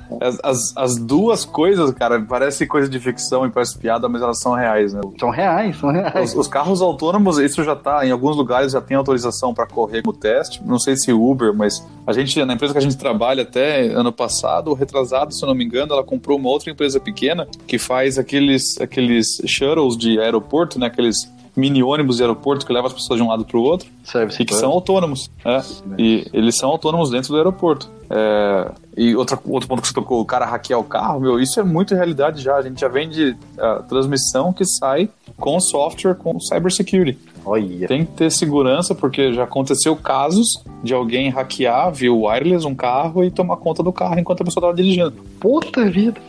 [0.43, 4.55] as, as duas coisas, cara, parece coisa de ficção e parece piada, mas elas são
[4.55, 5.01] reais, né?
[5.19, 6.33] São reais, são reais.
[6.33, 10.03] Os, os carros autônomos, isso já tá, em alguns lugares já tem autorização para correr
[10.05, 10.63] no teste.
[10.65, 14.13] Não sei se Uber, mas a gente, na empresa que a gente trabalha até ano
[14.13, 18.19] passado, retrasado, se eu não me engano, ela comprou uma outra empresa pequena que faz
[18.19, 19.41] aqueles, aqueles
[19.77, 20.87] shuttles de aeroporto, né?
[20.87, 23.89] Aqueles mini ônibus de aeroporto que levam as pessoas de um lado para o outro
[24.05, 25.31] Service e que são autônomos.
[25.45, 25.63] É,
[25.99, 27.89] e eles são autônomos dentro do aeroporto.
[28.11, 31.59] É, e outra, outro ponto que você tocou, o cara hackear o carro, meu, isso
[31.59, 32.57] é muito realidade já.
[32.57, 35.09] A gente já vende a transmissão que sai
[35.39, 37.19] com software, com cybersecurity.
[37.47, 37.87] Olha.
[37.87, 43.23] Tem que ter segurança, porque já aconteceu casos de alguém hackear via wireless um carro
[43.23, 45.13] e tomar conta do carro enquanto a pessoa estava dirigindo.
[45.39, 46.21] Puta vida!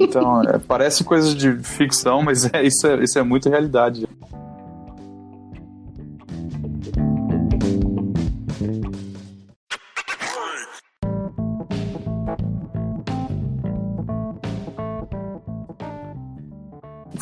[0.00, 4.08] Então, é, parece coisas de ficção, mas é, isso, é, isso é muito realidade.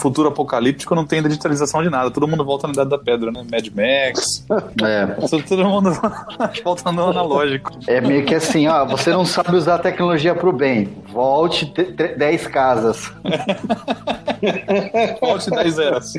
[0.07, 2.11] Futuro apocalíptico não tem digitalização de nada.
[2.12, 3.45] Todo mundo volta na Idade da Pedra, né?
[3.51, 4.47] Mad Max.
[4.85, 5.07] É.
[5.49, 5.90] Todo mundo
[6.62, 7.73] volta no analógico.
[7.88, 10.88] É meio que assim, ó, você não sabe usar a tecnologia pro bem.
[11.09, 13.12] Volte 10 casas.
[15.21, 16.12] Volte 10 eras.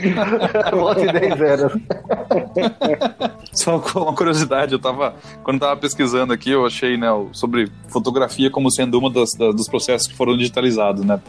[0.71, 1.71] Volte 10 eras.
[3.57, 5.15] Só uma curiosidade, eu tava.
[5.43, 9.67] Quando tava pesquisando aqui, eu achei, né, sobre fotografia como sendo uma das, das, dos
[9.67, 11.19] processos que foram digitalizados, né?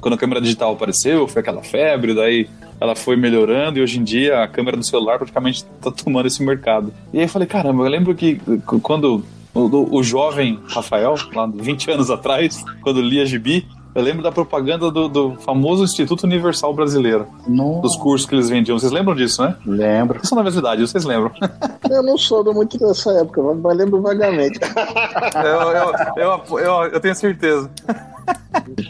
[0.00, 2.48] Quando a câmera digital apareceu, foi aquela febre, daí
[2.80, 6.42] ela foi melhorando e hoje em dia a câmera do celular praticamente tá tomando esse
[6.42, 6.92] mercado.
[7.12, 8.40] E aí eu falei, caramba, eu lembro que
[8.82, 14.30] quando o, o jovem Rafael, lá 20 anos atrás, quando lia gibi, eu lembro da
[14.30, 17.26] propaganda do, do famoso Instituto Universal Brasileiro.
[17.48, 17.80] Nossa.
[17.80, 18.78] Dos cursos que eles vendiam.
[18.78, 19.56] Vocês lembram disso, né?
[19.64, 20.18] Lembro.
[20.18, 21.32] Vocês são da mesma idade, vocês lembram.
[21.88, 24.60] Eu não sou muito dessa época, mas lembro vagamente.
[25.34, 27.70] eu, eu, eu, eu, eu tenho certeza.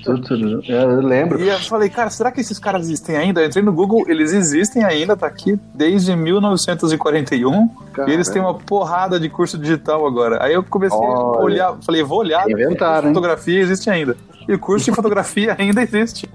[0.02, 1.40] Tudo, eu lembro.
[1.40, 3.40] E eu falei, cara, será que esses caras existem ainda?
[3.40, 7.68] Eu entrei no Google, eles existem ainda, tá aqui desde 1941.
[7.92, 8.10] Caramba.
[8.10, 10.42] E eles têm uma porrada de curso digital agora.
[10.42, 11.38] Aí eu comecei Olha.
[11.38, 12.48] a olhar, falei, vou olhar.
[12.48, 14.16] Inventaram, fotografia existe ainda.
[14.48, 16.28] E o curso de fotografia ainda existe.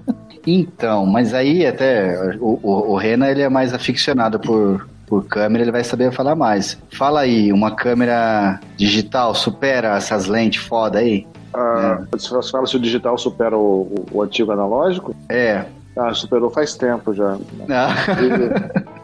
[0.46, 5.62] Então, mas aí até o, o, o Rena ele é mais aficionado por, por câmera,
[5.62, 6.78] ele vai saber falar mais.
[6.90, 11.26] Fala aí, uma câmera digital supera essas lentes foda aí?
[11.54, 12.16] Ah, é.
[12.16, 15.14] Você fala se o digital supera o, o, o antigo analógico?
[15.28, 15.64] É.
[15.96, 17.36] Ah, superou faz tempo já.
[17.68, 17.94] Ah.
[18.20, 18.92] E...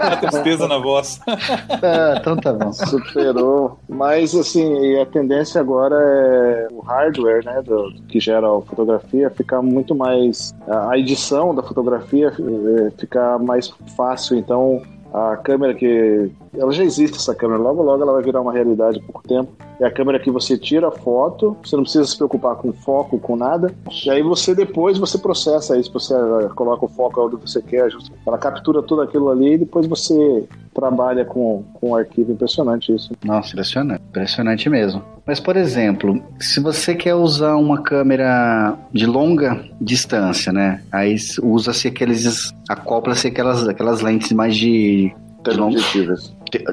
[0.00, 1.20] A tristeza na voz.
[1.26, 2.72] Ah, então tá bom.
[2.72, 3.78] Superou.
[3.88, 9.62] Mas, assim, a tendência agora é o hardware, né, do, que gera a fotografia, ficar
[9.62, 10.54] muito mais.
[10.66, 14.36] A edição da fotografia é, ficar mais fácil.
[14.36, 16.30] Então, a câmera que.
[16.56, 17.60] Ela já existe, essa câmera.
[17.60, 19.52] Logo, logo ela vai virar uma realidade por tempo.
[19.80, 23.18] É a câmera que você tira a foto, você não precisa se preocupar com foco,
[23.18, 23.74] com nada.
[24.04, 27.88] E aí você depois você processa isso, você eh, coloca o foco onde você quer,
[28.26, 33.12] ela captura tudo aquilo ali e depois você trabalha com, com um arquivo impressionante isso.
[33.24, 34.02] Nossa, impressionante.
[34.08, 35.02] Impressionante mesmo.
[35.26, 40.82] Mas, por exemplo, se você quer usar uma câmera de longa distância, né?
[40.90, 42.52] Aí usa-se aqueles.
[42.68, 45.14] acopla-se aquelas, aquelas lentes mais de.
[45.44, 46.32] Teleobjetivas.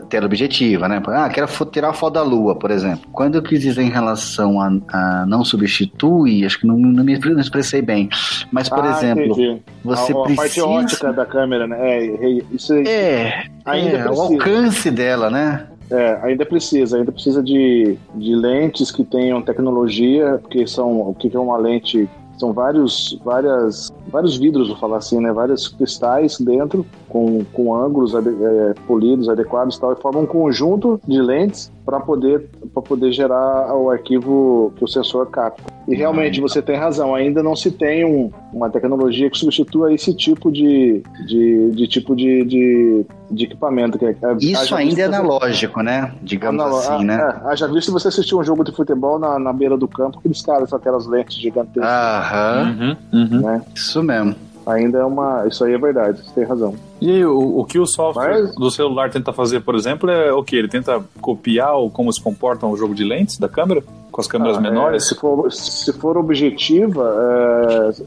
[0.09, 1.01] Teleobjetiva, né?
[1.07, 3.09] Ah, quero tirar foto da lua, por exemplo.
[3.11, 7.17] Quando eu quis dizer em relação a, a não substitui, acho que não, não me
[7.17, 8.09] não expressei bem.
[8.51, 9.61] Mas, por ah, exemplo, entendi.
[9.83, 10.33] você a, a precisa.
[10.33, 11.77] A parte ótica da câmera, né?
[11.79, 15.67] É, isso é, ainda é, o alcance dela, né?
[15.91, 21.35] É, ainda precisa, ainda precisa de, de lentes que tenham tecnologia, porque são o que
[21.35, 22.07] é uma lente
[22.39, 25.31] são vários, várias, vários vidros, vou falar assim, né?
[25.31, 30.99] Vários cristais dentro, com, com ângulos é, polidos, adequados e tal, e formam um conjunto
[31.05, 32.47] de lentes para poder,
[32.87, 35.63] poder gerar o arquivo que o sensor capta.
[35.87, 40.13] E realmente você tem razão, ainda não se tem um, uma tecnologia que substitua esse
[40.13, 43.97] tipo de, de, de tipo de, de, de, equipamento.
[43.97, 46.13] Que é, Isso ainda é analógico, né?
[46.21, 47.15] Digamos assim, né?
[47.15, 50.43] É, haja visto você assistir um jogo de futebol na, na beira do campo, aqueles
[50.43, 51.91] caras com aquelas lentes gigantescas.
[51.91, 53.41] Aham, uhum, uhum.
[53.41, 53.61] Né?
[53.73, 54.35] Isso mesmo
[54.69, 55.45] ainda é uma.
[55.47, 56.75] Isso aí é verdade, você tem razão.
[57.01, 58.55] E aí, o, o que o software Mas...
[58.55, 60.55] do celular tenta fazer, por exemplo, é o que?
[60.55, 63.83] Ele tenta copiar o, como se comporta um jogo de lentes da câmera?
[64.11, 65.03] Com as câmeras ah, menores?
[65.03, 67.15] É, se, for, se for objetiva,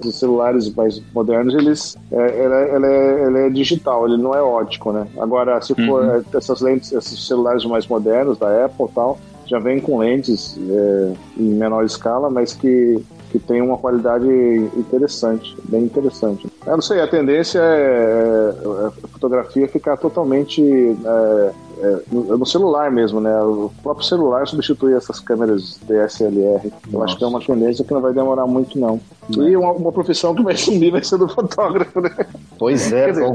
[0.02, 4.34] é, os celulares mais modernos, eles, é, ela, ela, é, ela, é, digital, ele não
[4.34, 5.06] é ótico, né?
[5.18, 6.16] Agora, se for uhum.
[6.16, 10.58] É, essas lentes, esses celulares mais modernos da Apple e tal, já vem com lentes
[10.58, 14.28] é, em menor escala, mas que que tem uma qualidade
[14.76, 16.46] interessante, bem interessante.
[16.66, 22.92] Eu não sei, a tendência é, é a fotografia ficar totalmente é, é, no, celular
[22.92, 23.36] mesmo, né?
[23.42, 26.62] O próprio celular substitui essas câmeras DSLR.
[26.64, 26.88] Nossa.
[26.92, 29.00] Eu acho que é uma tendência que não vai demorar muito, não.
[29.28, 29.48] não.
[29.48, 32.14] E uma, uma, profissão que vai sumir vai ser do fotógrafo, né?
[32.56, 33.26] Pois é, dizer,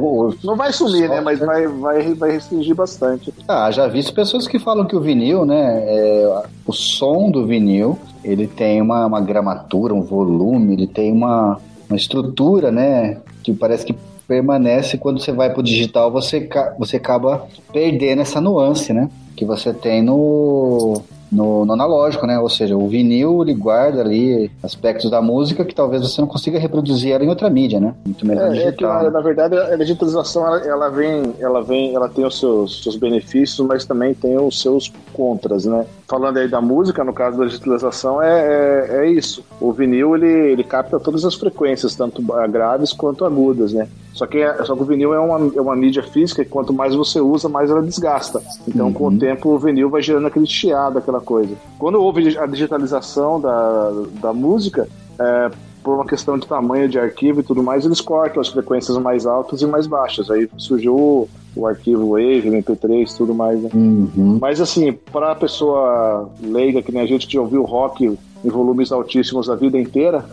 [0.43, 1.19] não vai sumir, né?
[1.19, 3.33] Mas vai, vai, vai restringir bastante.
[3.49, 5.83] Ah, já vi pessoas que falam que o vinil, né?
[5.86, 11.60] É, o som do vinil, ele tem uma, uma gramatura, um volume, ele tem uma,
[11.89, 13.17] uma estrutura, né?
[13.43, 13.93] Que parece que
[14.28, 19.10] permanece quando você vai para o digital, você, você acaba perdendo essa nuance, né?
[19.36, 22.40] Que você tem no, no, no, analógico, né?
[22.40, 26.60] Ou seja, o vinil ele guarda ali aspectos da música que talvez você não consiga
[26.60, 27.94] reproduzir ela em outra mídia, né?
[28.06, 28.72] Muito melhor é, digital.
[28.72, 32.40] É que, na, na, verdade, a digitalização ela, ela, vem, ela vem, ela tem os
[32.40, 35.86] seus, seus benefícios, mas também tem os seus contras, né?
[36.08, 39.43] Falando aí da música, no caso da digitalização, é, é, é isso.
[39.60, 43.89] O vinil ele, ele capta todas as frequências, tanto graves quanto agudas, né?
[44.13, 46.72] Só que, é, só que o vinil é uma, é uma mídia física e quanto
[46.72, 48.41] mais você usa, mais ela desgasta.
[48.65, 48.93] Então, uhum.
[48.93, 49.17] com o uhum.
[49.17, 51.54] tempo, o vinil vai gerando aquele chiado, aquela coisa.
[51.78, 53.91] Quando houve a digitalização da,
[54.22, 54.88] da música,
[55.20, 55.52] é,
[55.88, 59.26] por uma questão de tamanho de arquivo e tudo mais, eles cortam as frequências mais
[59.26, 60.30] altas e mais baixas.
[60.30, 63.63] Aí surgiu o arquivo Wave, MP3, tudo mais.
[63.63, 63.69] Né?
[63.73, 64.38] Uhum.
[64.41, 68.06] Mas assim, para a pessoa leiga, que nem a gente que ouviu rock
[68.43, 70.26] em volumes altíssimos a vida inteira,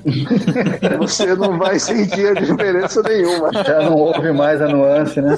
[0.98, 3.52] você não vai sentir a diferença nenhuma.
[3.52, 5.36] Já não ouve mais a nuance, né?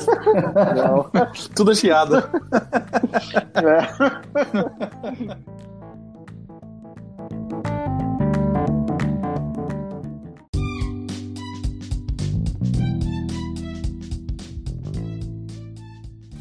[0.76, 1.10] Não.
[1.56, 2.22] Tudo chiado.
[3.56, 3.88] É.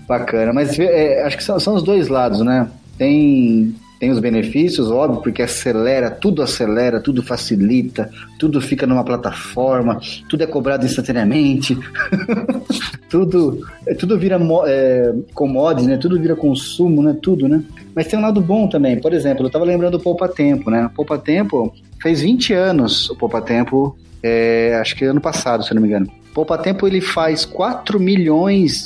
[0.07, 2.67] Bacana, mas é, acho que são, são os dois lados, né?
[2.97, 9.97] Tem tem os benefícios, óbvio, porque acelera, tudo acelera, tudo facilita, tudo fica numa plataforma,
[10.27, 11.77] tudo é cobrado instantaneamente,
[13.09, 13.65] tudo,
[13.97, 14.37] tudo vira
[14.67, 15.95] é, commodity, né?
[15.95, 17.15] Tudo vira consumo, né?
[17.21, 17.63] Tudo, né?
[17.95, 18.99] Mas tem um lado bom também.
[18.99, 20.91] Por exemplo, eu estava lembrando do Poupa Tempo, né?
[20.93, 25.81] Poupa Tempo fez 20 anos o Poupa Tempo, é, acho que ano passado, se não
[25.81, 26.11] me engano.
[26.33, 28.85] Poupa Tempo ele faz 4 milhões,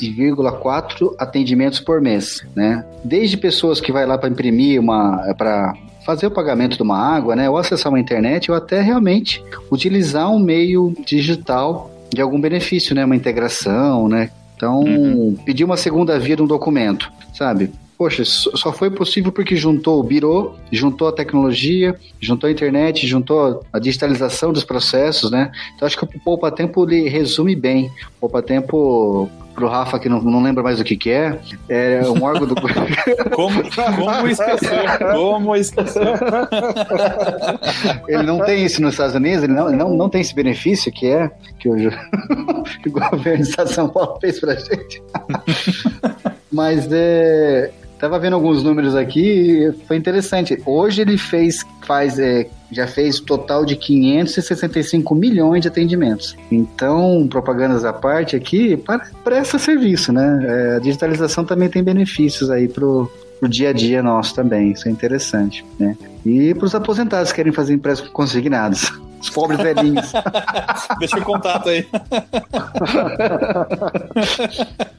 [0.59, 2.85] 4 atendimentos por mês, né?
[3.03, 5.73] Desde pessoas que vai lá para imprimir uma para
[6.05, 10.31] fazer o pagamento de uma água, né, ou acessar uma internet, ou até realmente utilizar
[10.31, 14.29] um meio digital de algum benefício, né, uma integração, né?
[14.55, 15.35] Então, uhum.
[15.45, 17.71] pedir uma segunda via de um documento, sabe?
[17.97, 23.65] Poxa, só foi possível porque juntou o Biro, juntou a tecnologia, juntou a internet, juntou
[23.73, 25.51] a digitalização dos processos, né?
[25.75, 27.87] Então acho que o Poupa Tempo ele resume bem.
[28.17, 32.01] O Poupa Tempo pro Rafa que não, não lembra mais o que que é, é
[32.07, 32.53] um órgão do...
[33.33, 33.63] como,
[33.95, 34.99] como esquecer?
[35.15, 36.07] Como esquecer?
[38.07, 41.07] ele não tem isso nos Estados Unidos, ele não, não, não tem esse benefício que
[41.07, 41.75] é que o,
[42.83, 45.01] que o governo de São Paulo fez pra gente.
[46.53, 50.61] Mas é, Tava vendo alguns números aqui e foi interessante.
[50.65, 56.35] Hoje ele fez, faz, é, já fez total de 565 milhões de atendimentos.
[56.51, 58.81] Então, propagandas à parte aqui,
[59.23, 60.39] presta serviço, né?
[60.43, 64.71] É, a digitalização também tem benefícios aí pro, pro dia a dia nosso também.
[64.71, 65.97] Isso é interessante, né?
[66.23, 68.91] E para os aposentados que querem fazer empréstimos consignados.
[69.19, 70.11] Os pobres velhinhos.
[70.99, 71.87] Deixa o contato aí.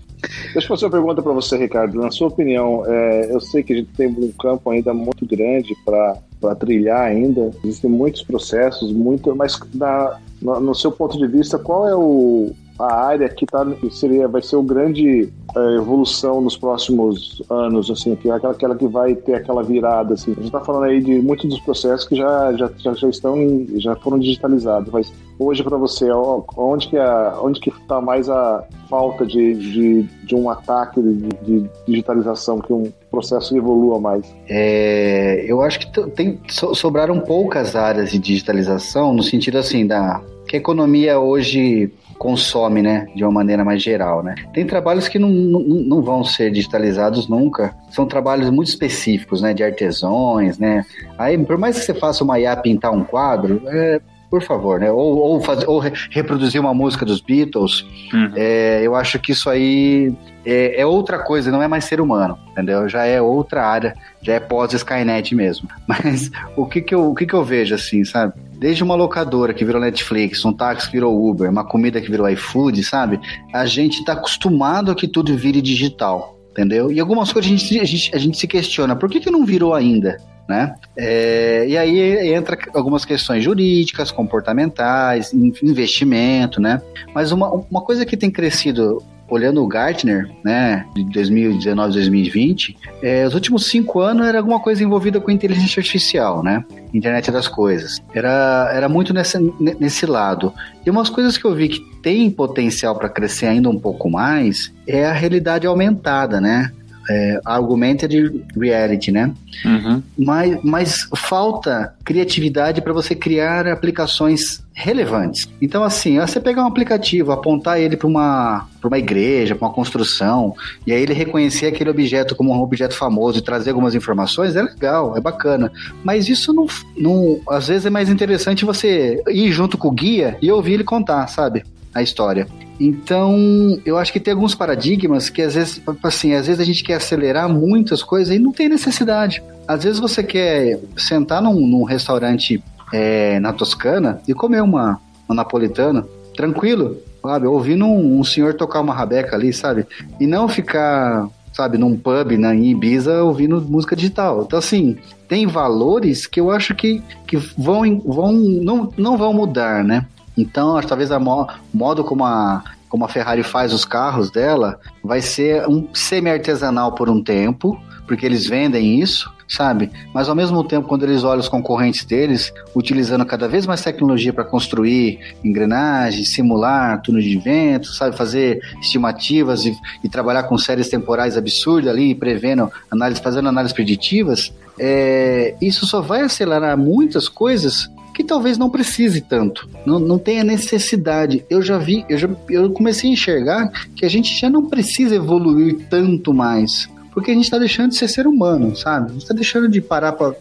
[0.52, 2.00] Deixa eu fazer uma pergunta para você, Ricardo.
[2.00, 5.74] Na sua opinião, é, eu sei que a gente tem um campo ainda muito grande
[5.84, 7.50] para trilhar ainda.
[7.64, 12.52] Existem muitos processos, muito, mas na, no, no seu ponto de vista, qual é o,
[12.78, 18.14] a área que tá, seria, vai ser o grande é, evolução nos próximos anos, assim,
[18.14, 20.32] que é aquela, aquela que vai ter aquela virada, assim.
[20.32, 23.36] A gente está falando aí de muitos dos processos que já, já, já, já estão,
[23.76, 26.08] já foram digitalizados, mas hoje para você,
[26.56, 31.28] onde que é, onde que está mais a falta de, de, de um ataque de,
[31.42, 34.24] de, digitalização, que um processo evolua mais?
[34.48, 40.56] É, eu acho que tem, sobraram poucas áreas de digitalização, no sentido assim, da que
[40.56, 44.34] a economia hoje consome, né, de uma maneira mais geral, né.
[44.52, 49.54] Tem trabalhos que não, não, não vão ser digitalizados nunca, são trabalhos muito específicos, né,
[49.54, 50.84] de artesões, né.
[51.16, 54.00] Aí, por mais que você faça uma IA pintar um quadro, é,
[54.30, 54.90] por favor, né?
[54.90, 57.82] Ou, ou, fazer, ou reproduzir uma música dos Beatles.
[58.12, 58.32] Uhum.
[58.36, 60.12] É, eu acho que isso aí
[60.44, 62.88] é, é, outra coisa, não é mais ser humano, entendeu?
[62.88, 65.68] Já é outra área, já é pós-Skynet mesmo.
[65.86, 68.34] Mas o que que eu, o que que eu vejo assim, sabe?
[68.58, 72.28] Desde uma locadora que virou Netflix, um táxi que virou Uber, uma comida que virou
[72.28, 73.20] iFood, sabe?
[73.54, 76.90] A gente tá acostumado a que tudo vire digital, entendeu?
[76.90, 79.46] E algumas coisas a gente, a gente, a gente se questiona, por que que não
[79.46, 80.16] virou ainda?
[80.48, 80.74] Né?
[80.96, 86.80] É, e aí entra algumas questões jurídicas, comportamentais, investimento, né?
[87.14, 93.26] Mas uma, uma coisa que tem crescido olhando o Gartner, né, de 2019, 2020, é,
[93.26, 96.64] os últimos cinco anos era alguma coisa envolvida com inteligência artificial, né?
[96.92, 98.02] Internet das coisas.
[98.14, 99.38] Era, era muito nesse,
[99.78, 100.52] nesse lado.
[100.84, 104.72] E umas coisas que eu vi que tem potencial para crescer ainda um pouco mais
[104.86, 106.72] é a realidade aumentada, né?
[107.08, 109.32] É, augmented reality, né?
[109.64, 110.02] Uhum.
[110.16, 115.48] Mas, mas falta criatividade para você criar aplicações relevantes.
[115.60, 120.54] Então, assim, você pegar um aplicativo, apontar ele para uma, uma igreja, para uma construção,
[120.86, 124.62] e aí ele reconhecer aquele objeto como um objeto famoso e trazer algumas informações, é
[124.62, 125.72] legal, é bacana.
[126.04, 126.66] Mas isso não,
[126.96, 127.40] não.
[127.48, 131.26] Às vezes é mais interessante você ir junto com o guia e ouvir ele contar,
[131.26, 131.64] sabe?
[131.92, 132.46] A história.
[132.80, 136.84] Então, eu acho que tem alguns paradigmas que às vezes, assim, às vezes a gente
[136.84, 139.42] quer acelerar muitas coisas e não tem necessidade.
[139.66, 145.34] Às vezes você quer sentar num, num restaurante é, na Toscana e comer uma, uma
[145.34, 147.46] napolitana, tranquilo, sabe?
[147.46, 149.84] Ouvindo um, um senhor tocar uma rabeca ali, sabe?
[150.20, 154.44] E não ficar sabe, num pub na, em Ibiza ouvindo música digital.
[154.46, 154.96] Então, assim,
[155.26, 160.06] tem valores que eu acho que, que vão, vão não, não vão mudar, né?
[160.36, 165.20] Então, talvez o mo modo como a, como a Ferrari faz os carros dela vai
[165.20, 169.90] ser um semi-artesanal por um tempo, porque eles vendem isso, sabe?
[170.14, 174.32] Mas ao mesmo tempo, quando eles olham os concorrentes deles, utilizando cada vez mais tecnologia
[174.32, 178.16] para construir engrenagens, simular túnel de vento, sabe?
[178.16, 184.52] Fazer estimativas e, e, trabalhar com séries temporais absurdas ali, prevendo, análise, fazendo análises preditivas,
[184.78, 190.42] é, isso só vai acelerar muitas coisas que talvez não precise tanto, não, não tenha
[190.42, 191.44] necessidade.
[191.48, 195.14] Eu já vi, eu, já, eu comecei a enxergar que a gente já não precisa
[195.14, 199.06] evoluir tanto mais porque a gente está deixando de ser ser humano, sabe?
[199.06, 200.34] A gente está deixando de parar para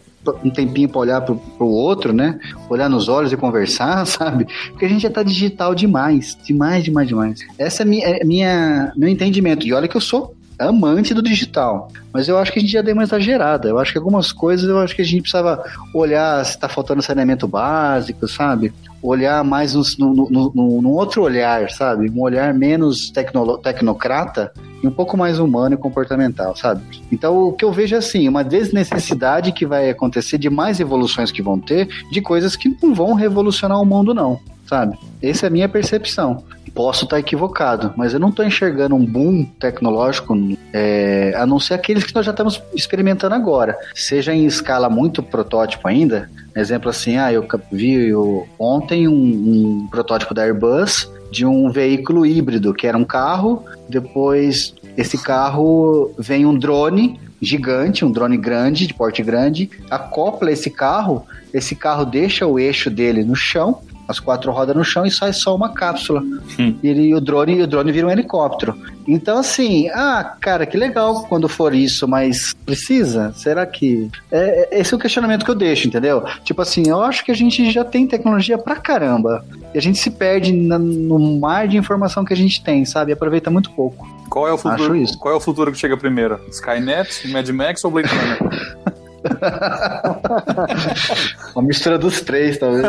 [0.44, 2.38] um tempinho para olhar para o outro, né?
[2.68, 4.46] Olhar nos olhos e conversar, sabe?
[4.70, 7.40] Porque a gente já está digital demais, demais, demais, demais.
[7.58, 9.66] Essa é minha, é minha meu entendimento.
[9.66, 11.88] E olha que eu sou amante do digital.
[12.12, 13.68] Mas eu acho que a gente já deu uma exagerada.
[13.68, 15.62] Eu acho que algumas coisas eu acho que a gente precisava
[15.94, 18.72] olhar se está faltando saneamento básico, sabe?
[19.00, 22.10] Olhar mais no, outro olhar, sabe?
[22.10, 24.52] Um olhar menos tecno, tecnocrata
[24.82, 26.82] e um pouco mais humano e comportamental, sabe?
[27.12, 31.30] Então o que eu vejo é assim, uma desnecessidade que vai acontecer de mais evoluções
[31.30, 34.98] que vão ter, de coisas que não vão revolucionar o mundo, não, sabe?
[35.22, 36.44] Essa é a minha percepção.
[36.74, 40.36] Posso estar equivocado, mas eu não estou enxergando um boom tecnológico,
[40.72, 43.76] é, a não ser aqueles que nós já estamos experimentando agora.
[43.94, 49.88] Seja em escala muito protótipo ainda, exemplo assim, ah, eu vi eu, ontem um, um
[49.90, 56.46] protótipo da Airbus de um veículo híbrido, que era um carro, depois esse carro vem
[56.46, 62.46] um drone gigante, um drone grande, de porte grande, acopla esse carro, esse carro deixa
[62.46, 66.22] o eixo dele no chão, as quatro rodas no chão e sai só uma cápsula.
[66.58, 66.74] Hum.
[66.82, 68.74] E ele, o drone, o drone vira um helicóptero.
[69.06, 73.32] Então, assim, ah, cara, que legal quando for isso, mas precisa?
[73.36, 74.10] Será que.
[74.30, 76.24] É, é, esse é o questionamento que eu deixo, entendeu?
[76.42, 79.44] Tipo assim, eu acho que a gente já tem tecnologia pra caramba.
[79.74, 83.12] E a gente se perde na, no mar de informação que a gente tem, sabe?
[83.12, 84.08] E aproveita muito pouco.
[84.30, 84.94] Qual é o futuro?
[85.18, 86.40] Qual é o futuro que chega primeiro?
[86.50, 88.98] Skynet, Mad Max ou Blade Runner?
[91.54, 92.86] Uma mistura dos três, talvez.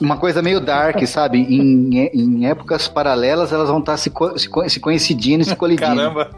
[0.00, 1.40] Uma coisa meio dark, sabe?
[1.40, 5.96] Em, em épocas paralelas, elas vão estar se, se, se coincidindo e se colidindo.
[5.96, 6.30] Caramba!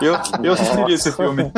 [0.00, 1.52] Eu, eu assistiria esse filme.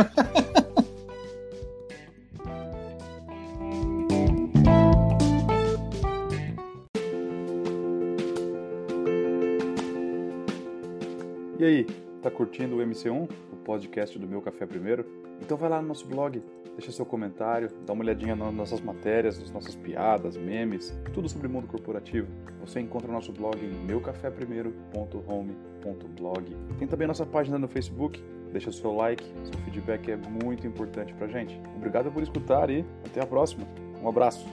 [11.60, 11.84] E aí,
[12.22, 15.04] tá curtindo o MC1, o podcast do Meu Café Primeiro?
[15.40, 16.42] Então vai lá no nosso blog,
[16.76, 21.46] deixa seu comentário, dá uma olhadinha nas nossas matérias, nas nossas piadas, memes, tudo sobre
[21.46, 22.28] o mundo corporativo.
[22.60, 26.56] Você encontra o nosso blog em meucaféprimeiro.home.blog.
[26.78, 28.22] Tem também a nossa página no Facebook,
[28.52, 31.58] deixa seu like, seu feedback é muito importante pra gente.
[31.76, 33.66] Obrigado por escutar e até a próxima.
[34.02, 34.46] Um abraço.